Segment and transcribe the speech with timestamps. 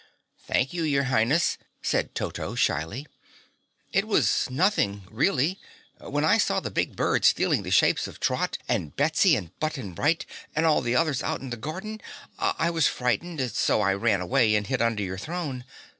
[0.47, 3.05] "Thank you, your Highness," said Toto shyly.
[3.93, 5.59] "It was nothing, really.
[5.99, 9.93] When I saw the big birds stealing the shapes of Trot and Betsy and Button
[9.93, 10.25] Bright
[10.55, 12.01] and all the others out in the garden,
[12.39, 15.65] I was frightened so I ran and hid under your throne.